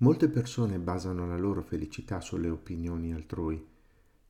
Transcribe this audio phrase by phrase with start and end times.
[0.00, 3.60] Molte persone basano la loro felicità sulle opinioni altrui.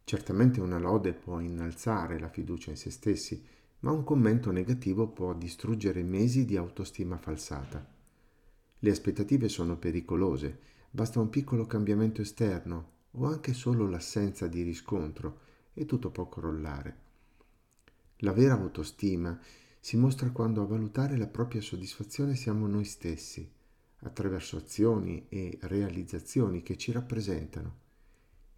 [0.03, 3.45] Certamente una lode può innalzare la fiducia in se stessi,
[3.81, 7.87] ma un commento negativo può distruggere mesi di autostima falsata.
[8.79, 10.59] Le aspettative sono pericolose,
[10.91, 15.41] basta un piccolo cambiamento esterno o anche solo l'assenza di riscontro
[15.75, 16.97] e tutto può crollare.
[18.21, 19.39] La vera autostima
[19.79, 23.57] si mostra quando a valutare la propria soddisfazione siamo noi stessi
[24.01, 27.87] attraverso azioni e realizzazioni che ci rappresentano.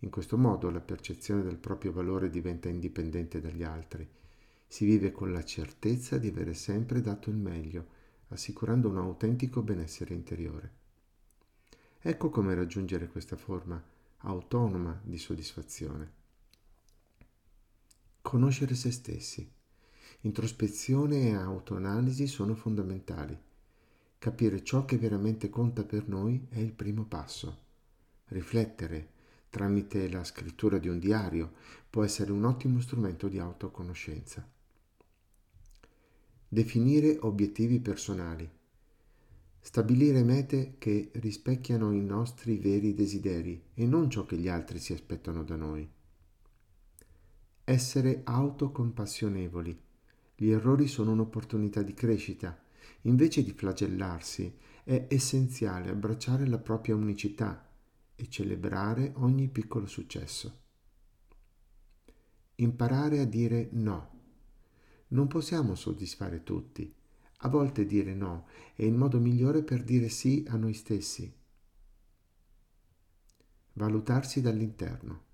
[0.00, 4.08] In questo modo la percezione del proprio valore diventa indipendente dagli altri.
[4.66, 10.14] Si vive con la certezza di avere sempre dato il meglio, assicurando un autentico benessere
[10.14, 10.78] interiore.
[12.00, 13.82] Ecco come raggiungere questa forma
[14.18, 16.12] autonoma di soddisfazione.
[18.22, 19.50] Conoscere se stessi.
[20.20, 23.38] Introspezione e autoanalisi sono fondamentali.
[24.20, 27.56] Capire ciò che veramente conta per noi è il primo passo.
[28.26, 29.08] Riflettere
[29.48, 31.52] tramite la scrittura di un diario
[31.88, 34.46] può essere un ottimo strumento di autoconoscenza.
[36.46, 38.46] Definire obiettivi personali.
[39.58, 44.92] Stabilire mete che rispecchiano i nostri veri desideri e non ciò che gli altri si
[44.92, 45.90] aspettano da noi.
[47.64, 49.80] Essere autocompassionevoli.
[50.36, 52.68] Gli errori sono un'opportunità di crescita
[53.02, 57.68] Invece di flagellarsi, è essenziale abbracciare la propria unicità
[58.16, 60.58] e celebrare ogni piccolo successo.
[62.56, 64.18] Imparare a dire no.
[65.08, 66.92] Non possiamo soddisfare tutti.
[67.42, 71.32] A volte dire no è il modo migliore per dire sì a noi stessi.
[73.74, 75.28] Valutarsi dall'interno.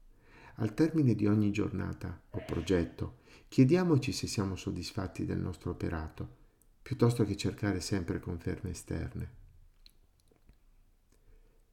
[0.57, 6.45] Al termine di ogni giornata o progetto, chiediamoci se siamo soddisfatti del nostro operato
[6.87, 9.31] piuttosto che cercare sempre conferme esterne.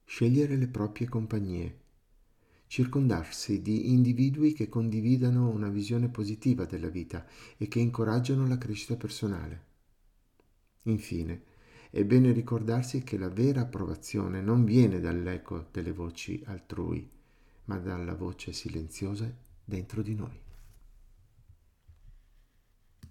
[0.04, 1.78] Scegliere le proprie compagnie.
[2.66, 7.24] Circondarsi di individui che condividano una visione positiva della vita
[7.56, 9.64] e che incoraggiano la crescita personale.
[10.86, 11.42] Infine,
[11.90, 17.08] è bene ricordarsi che la vera approvazione non viene dall'eco delle voci altrui,
[17.66, 19.32] ma dalla voce silenziosa
[19.64, 20.43] dentro di noi.